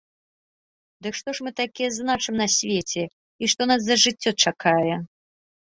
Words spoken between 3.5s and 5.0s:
што нас за жыццё чакае?